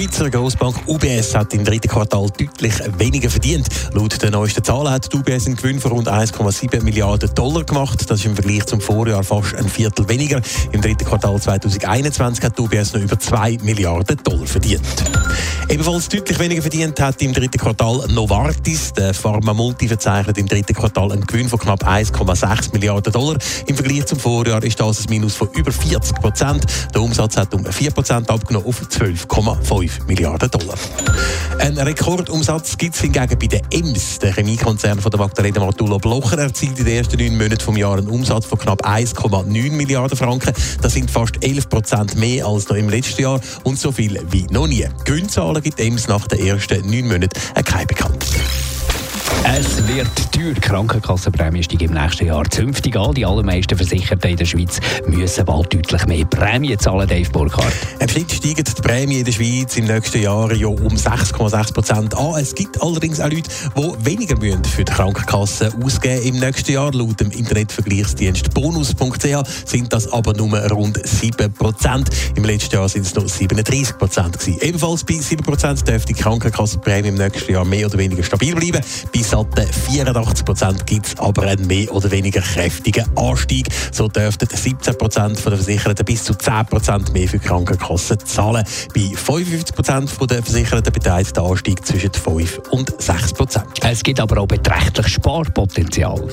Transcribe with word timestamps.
Die 0.00 0.06
Schweizer 0.06 0.30
Grossbank 0.30 0.76
UBS 0.86 1.34
hat 1.34 1.52
im 1.52 1.62
dritten 1.62 1.88
Quartal 1.88 2.26
deutlich 2.30 2.72
weniger 2.96 3.28
verdient. 3.28 3.68
Laut 3.92 4.22
den 4.22 4.32
neuesten 4.32 4.64
Zahlen 4.64 4.90
hat 4.90 5.12
die 5.12 5.18
UBS 5.18 5.46
einen 5.46 5.56
Gewinn 5.56 5.78
von 5.78 5.92
rund 5.92 6.08
1,7 6.08 6.82
Milliarden 6.82 7.34
Dollar 7.34 7.64
gemacht. 7.64 8.10
Das 8.10 8.20
ist 8.20 8.24
im 8.24 8.34
Vergleich 8.34 8.64
zum 8.64 8.80
Vorjahr 8.80 9.22
fast 9.22 9.54
ein 9.56 9.68
Viertel 9.68 10.08
weniger. 10.08 10.40
Im 10.72 10.80
dritten 10.80 11.04
Quartal 11.04 11.38
2021 11.38 12.42
hat 12.42 12.56
die 12.56 12.62
UBS 12.62 12.94
noch 12.94 13.02
über 13.02 13.18
2 13.18 13.58
Milliarden 13.60 14.16
Dollar 14.24 14.46
verdient. 14.46 14.86
Ebenfalls 15.68 16.08
deutlich 16.08 16.38
weniger 16.38 16.62
verdient 16.62 16.98
hat 16.98 17.20
im 17.20 17.34
dritten 17.34 17.58
Quartal 17.58 18.06
Novartis. 18.08 18.94
Der 18.94 19.12
Pharma-Multi 19.12 19.86
verzeichnet 19.86 20.38
im 20.38 20.48
dritten 20.48 20.74
Quartal 20.74 21.12
einen 21.12 21.26
Gewinn 21.26 21.50
von 21.50 21.58
knapp 21.58 21.86
1,6 21.86 22.72
Milliarden 22.72 23.12
Dollar. 23.12 23.36
Im 23.66 23.76
Vergleich 23.76 24.06
zum 24.06 24.18
Vorjahr 24.18 24.62
ist 24.64 24.80
das 24.80 25.02
ein 25.02 25.10
Minus 25.10 25.34
von 25.34 25.48
über 25.52 25.70
40 25.70 26.16
Prozent. 26.16 26.64
Der 26.94 27.02
Umsatz 27.02 27.36
hat 27.36 27.52
um 27.52 27.66
4 27.66 27.90
Prozent 27.90 28.30
abgenommen 28.30 28.66
auf 28.66 28.80
12,5 28.80 29.89
5 29.90 30.06
Milliarden 30.06 30.50
Dollar. 30.50 30.76
Ein 31.58 31.76
Rekordumsatz 31.76 32.76
gibt 32.78 32.94
es 32.94 33.00
hingegen 33.00 33.38
bei 33.38 33.46
der 33.46 33.60
EMS. 33.70 34.20
Der 34.20 34.32
Chemiekonzern 34.32 35.00
von 35.00 35.10
der 35.10 35.20
Magdalena 35.20 35.60
Martullo 35.60 35.98
Blocher 35.98 36.38
erzielt 36.38 36.78
in 36.78 36.84
den 36.84 36.96
ersten 36.96 37.18
neun 37.18 37.36
Monaten 37.36 37.60
vom 37.60 37.76
Jahr 37.76 37.98
einen 37.98 38.08
Umsatz 38.08 38.46
von 38.46 38.58
knapp 38.58 38.86
1,9 38.86 39.72
Milliarden 39.72 40.16
Franken. 40.16 40.52
Das 40.80 40.94
sind 40.94 41.10
fast 41.10 41.42
11 41.42 41.68
Prozent 41.68 42.16
mehr 42.16 42.46
als 42.46 42.68
noch 42.68 42.76
im 42.76 42.88
letzten 42.88 43.22
Jahr 43.22 43.40
und 43.64 43.78
so 43.78 43.92
viel 43.92 44.20
wie 44.30 44.46
noch 44.50 44.66
nie. 44.66 44.86
Gewinnzahlen 45.04 45.62
gibt 45.62 45.80
EMS 45.80 46.08
nach 46.08 46.26
den 46.28 46.46
ersten 46.46 46.88
neun 46.88 47.08
Monaten 47.08 47.30
keine 47.64 47.86
bekannt. 47.86 48.29
Wird 49.94 50.30
teuer. 50.32 50.54
Die 50.54 50.60
Krankenkassenprämie 50.60 51.62
steigt 51.62 51.82
im 51.82 51.92
nächsten 51.92 52.26
Jahr 52.26 52.48
zünftig 52.48 52.96
an. 52.96 53.14
Die 53.14 53.26
allermeisten 53.26 53.76
Versicherten 53.76 54.30
in 54.30 54.36
der 54.36 54.44
Schweiz 54.44 54.80
müssen 55.06 55.44
bald 55.44 55.72
deutlich 55.72 56.06
mehr 56.06 56.24
Prämie 56.24 56.76
zahlen, 56.76 57.08
Dave 57.08 57.28
Burkhardt. 57.30 57.72
Im 57.98 58.08
Schnitt 58.08 58.32
steigen 58.32 58.64
die 58.64 58.82
Prämien 58.82 59.18
in 59.20 59.24
der 59.24 59.32
Schweiz 59.32 59.76
im 59.76 59.84
nächsten 59.84 60.22
Jahr 60.22 60.52
ja 60.52 60.66
um 60.66 60.94
6,6 60.94 61.74
Prozent 61.74 62.16
an. 62.16 62.40
Es 62.40 62.54
gibt 62.54 62.80
allerdings 62.82 63.20
auch 63.20 63.28
Leute, 63.28 63.50
die 63.76 64.06
weniger 64.06 64.38
müssen 64.38 64.64
für 64.64 64.84
die 64.84 64.92
Krankenkasse 64.92 65.72
ausgeben 65.82 66.22
im 66.22 66.40
nächsten 66.40 66.72
Jahr. 66.72 66.92
Laut 66.92 67.20
dem 67.20 67.30
Internetvergleichsdienst 67.30 68.54
bonus.ch 68.54 69.48
sind 69.66 69.92
das 69.92 70.12
aber 70.12 70.32
nur 70.34 70.58
rund 70.70 71.06
7 71.06 71.52
Prozent. 71.52 72.08
Im 72.34 72.44
letzten 72.44 72.76
Jahr 72.76 72.88
sind 72.88 73.06
es 73.06 73.14
noch 73.14 73.28
37 73.28 73.98
Prozent 73.98 74.38
Ebenfalls 74.60 75.04
bei 75.04 75.14
7 75.14 75.42
Prozent 75.44 75.86
dürfte 75.86 76.12
die 76.12 76.20
Krankenkassenprämie 76.20 77.08
im 77.08 77.16
nächsten 77.16 77.52
Jahr 77.52 77.64
mehr 77.64 77.86
oder 77.86 77.98
weniger 77.98 78.22
stabil 78.22 78.54
bleiben. 78.54 78.80
Bei 79.12 79.22
satten 79.22 79.66
84 79.80 80.44
Prozent 80.44 80.86
gibt 80.86 81.06
es 81.06 81.18
aber 81.18 81.42
einen 81.42 81.66
mehr 81.66 81.92
oder 81.92 82.10
weniger 82.10 82.40
kräftigen 82.40 83.04
Anstieg. 83.16 83.66
So 83.92 84.08
dürften 84.08 84.48
17 84.52 84.98
Prozent 84.98 85.44
der 85.44 85.56
Versicherten 85.56 86.04
bis 86.04 86.24
zu 86.24 86.34
10 86.34 86.66
Prozent 86.66 87.12
mehr 87.12 87.28
für 87.28 87.38
Krankenkassen 87.38 88.18
zahlen. 88.24 88.64
Bei 88.94 89.10
55 89.14 89.74
Prozent 89.74 90.30
der 90.30 90.42
Versicherten 90.42 90.92
beträgt 90.92 91.36
der 91.36 91.44
Anstieg 91.44 91.84
zwischen 91.86 92.12
5 92.12 92.60
und 92.70 92.92
6 93.00 93.32
Prozent. 93.32 93.66
Es 93.82 94.02
gibt 94.02 94.20
aber 94.20 94.40
auch 94.40 94.46
beträchtlich 94.46 95.08
Sparpotenzial. 95.08 96.28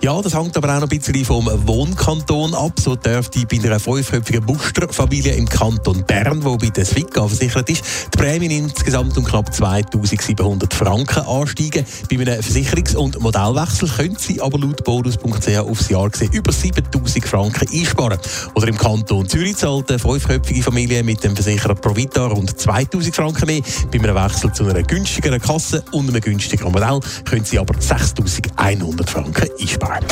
Ja, 0.00 0.22
das 0.22 0.34
hängt 0.34 0.56
aber 0.56 0.68
auch 0.68 0.80
noch 0.80 0.90
ein 0.90 0.98
bisschen 0.98 1.24
vom 1.24 1.46
Wohnkanton 1.66 2.54
ab. 2.54 2.78
So 2.80 2.96
dürfte 2.96 3.44
bei 3.46 3.58
einer 3.58 3.80
fünfköpfigen 3.80 4.44
Musterfamilie 4.44 5.34
im 5.34 5.48
Kanton 5.48 6.04
Bern, 6.04 6.44
wo 6.44 6.56
bei 6.56 6.68
der 6.68 6.84
Swika 6.84 7.26
versichert 7.26 7.68
ist, 7.68 7.84
die 8.14 8.18
Prämien 8.18 8.50
insgesamt 8.50 9.16
um 9.18 9.24
knapp 9.24 9.52
2700 9.52 10.72
Franken 10.72 11.26
ansteigen. 11.26 11.84
Bei 12.08 12.16
einem 12.16 12.40
Versicherungs- 12.40 12.91
und 12.94 13.20
Modellwechsel 13.20 13.88
können 13.88 14.16
Sie 14.16 14.40
aber 14.40 14.58
laut 14.58 14.84
bonus.ch 14.84 15.58
aufs 15.58 15.88
Jahr 15.88 16.08
gesehen 16.10 16.32
über 16.32 16.52
7000 16.52 17.26
Franken 17.26 17.68
einsparen. 17.72 18.18
Oder 18.54 18.68
im 18.68 18.76
Kanton 18.76 19.28
Zürich 19.28 19.56
zahlt 19.56 19.90
eine 19.90 19.98
fünfköpfige 19.98 20.62
Familie 20.62 21.02
mit 21.02 21.22
dem 21.24 21.34
Versicherer 21.34 21.74
Provita 21.74 22.26
rund 22.26 22.58
2000 22.58 23.14
Franken 23.14 23.46
mehr. 23.46 23.62
Bei 23.90 23.98
einem 23.98 24.14
Wechsel 24.14 24.52
zu 24.52 24.64
einer 24.64 24.82
günstigeren 24.82 25.40
Kasse 25.40 25.82
und 25.92 26.08
einem 26.08 26.20
günstigeren 26.20 26.72
Modell 26.72 27.00
können 27.24 27.44
Sie 27.44 27.58
aber 27.58 27.74
6100 27.80 29.08
Franken 29.08 29.48
einsparen. 29.60 30.04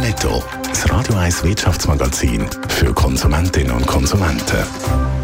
Netto. 0.00 0.42
Das 0.68 0.90
Radio 0.90 1.16
1 1.16 1.44
Wirtschaftsmagazin 1.44 2.46
für 2.68 2.92
Konsumentinnen 2.92 3.72
und 3.72 3.86
Konsumenten. 3.86 5.23